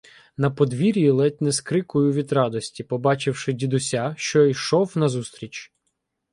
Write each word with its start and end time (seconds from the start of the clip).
На 0.37 0.51
подвір'ї 0.51 1.09
ледь 1.11 1.41
не 1.41 1.51
скрикую 1.51 2.13
від 2.13 2.31
радості, 2.33 2.83
побачивши 2.83 3.53
дідуся, 3.53 4.15
що 4.17 4.45
йшов 4.45 4.93
назустріч. 4.97 5.73